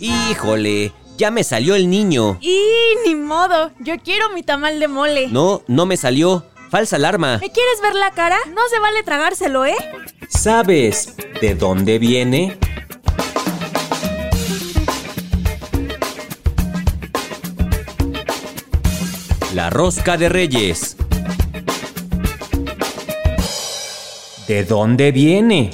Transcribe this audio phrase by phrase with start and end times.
[0.00, 2.38] Híjole, ya me salió el niño.
[2.40, 2.60] Y
[3.04, 5.28] ni modo, yo quiero mi tamal de mole.
[5.28, 6.44] No, no me salió.
[6.70, 7.38] Falsa alarma.
[7.38, 8.38] ¿Me quieres ver la cara?
[8.54, 9.76] No se vale tragárselo, ¿eh?
[10.28, 12.58] ¿Sabes de dónde viene?
[19.54, 20.96] La rosca de reyes.
[24.48, 25.68] ¿De dónde viene?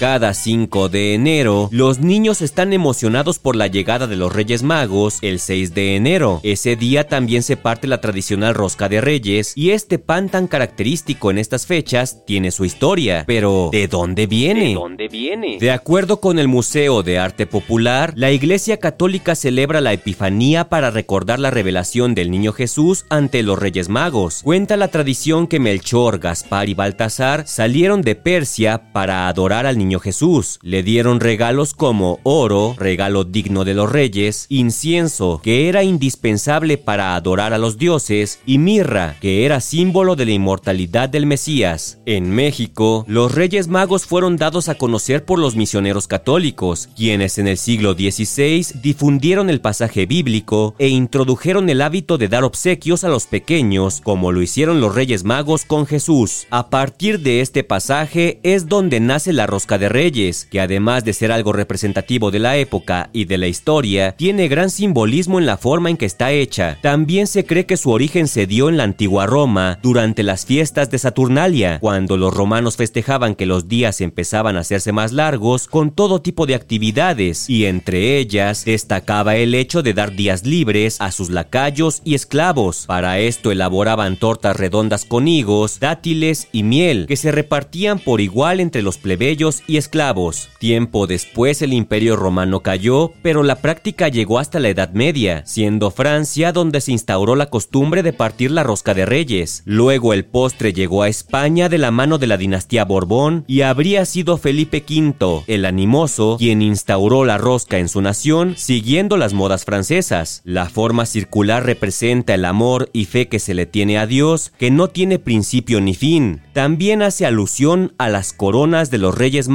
[0.00, 5.18] Cada 5 de enero, los niños están emocionados por la llegada de los Reyes Magos
[5.20, 6.40] el 6 de enero.
[6.42, 11.30] Ese día también se parte la tradicional rosca de reyes y este pan tan característico
[11.30, 13.24] en estas fechas tiene su historia.
[13.26, 14.68] Pero, ¿de dónde viene?
[14.68, 15.58] ¿De dónde viene?
[15.60, 20.90] De acuerdo con el Museo de Arte Popular, la Iglesia Católica celebra la Epifanía para
[20.90, 24.40] recordar la revelación del Niño Jesús ante los Reyes Magos.
[24.44, 29.89] Cuenta la tradición que Melchor, Gaspar y Baltasar salieron de Persia para adorar al Niño
[29.98, 30.58] Jesús.
[30.62, 37.16] Le dieron regalos como oro, regalo digno de los reyes, incienso, que era indispensable para
[37.16, 41.98] adorar a los dioses, y mirra, que era símbolo de la inmortalidad del Mesías.
[42.06, 47.48] En México, los Reyes Magos fueron dados a conocer por los misioneros católicos, quienes en
[47.48, 53.08] el siglo XVI difundieron el pasaje bíblico e introdujeron el hábito de dar obsequios a
[53.08, 56.46] los pequeños, como lo hicieron los Reyes Magos con Jesús.
[56.50, 61.12] A partir de este pasaje es donde nace la rosca de Reyes, que además de
[61.12, 65.56] ser algo representativo de la época y de la historia, tiene gran simbolismo en la
[65.56, 66.78] forma en que está hecha.
[66.82, 70.90] También se cree que su origen se dio en la antigua Roma durante las fiestas
[70.90, 75.90] de Saturnalia, cuando los romanos festejaban que los días empezaban a hacerse más largos con
[75.90, 81.10] todo tipo de actividades, y entre ellas destacaba el hecho de dar días libres a
[81.10, 82.84] sus lacayos y esclavos.
[82.86, 88.60] Para esto elaboraban tortas redondas con higos, dátiles y miel, que se repartían por igual
[88.60, 90.48] entre los plebeyos y esclavos.
[90.58, 95.92] Tiempo después el imperio romano cayó, pero la práctica llegó hasta la Edad Media, siendo
[95.92, 99.62] Francia donde se instauró la costumbre de partir la rosca de reyes.
[99.64, 104.04] Luego el postre llegó a España de la mano de la dinastía Borbón y habría
[104.06, 109.64] sido Felipe V, el animoso, quien instauró la rosca en su nación siguiendo las modas
[109.64, 110.42] francesas.
[110.44, 114.72] La forma circular representa el amor y fe que se le tiene a Dios, que
[114.72, 116.42] no tiene principio ni fin.
[116.52, 119.48] También hace alusión a las coronas de los Reyes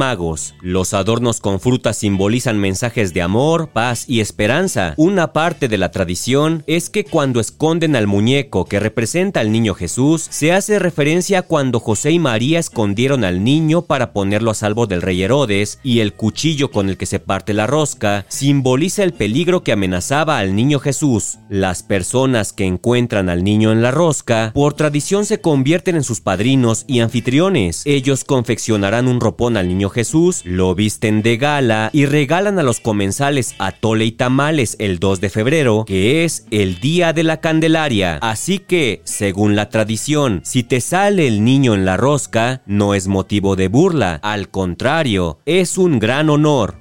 [0.61, 4.93] Los adornos con frutas simbolizan mensajes de amor, paz y esperanza.
[4.97, 9.73] Una parte de la tradición es que cuando esconden al muñeco que representa al niño
[9.73, 14.53] Jesús, se hace referencia a cuando José y María escondieron al niño para ponerlo a
[14.53, 19.03] salvo del rey Herodes y el cuchillo con el que se parte la rosca simboliza
[19.03, 21.39] el peligro que amenazaba al niño Jesús.
[21.49, 26.21] Las personas que encuentran al niño en la rosca, por tradición se convierten en sus
[26.21, 27.81] padrinos y anfitriones.
[27.85, 32.81] Ellos confeccionarán un ropón al niño Jesús, lo visten de gala y regalan a los
[32.81, 38.17] comensales atole y tamales el 2 de febrero, que es el día de la Candelaria.
[38.21, 43.07] Así que, según la tradición, si te sale el niño en la rosca, no es
[43.07, 46.75] motivo de burla, al contrario, es un gran honor.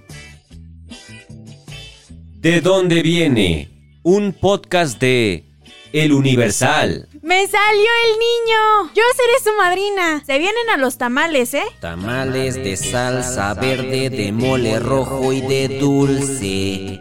[2.41, 3.69] ¿De dónde viene?
[4.03, 5.54] Un podcast de
[5.95, 7.07] El Universal.
[7.23, 8.93] ¡Me salió el niño!
[8.97, 10.25] Yo seré su madrina.
[10.27, 11.63] Se vienen a los tamales, ¿eh?
[11.81, 16.99] Tamales de salsa verde, de mole rojo y de dulce.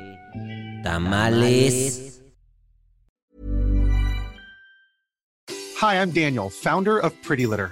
[0.84, 2.22] Tamales.
[5.82, 7.72] Hi, I'm Daniel, founder of Pretty Litter.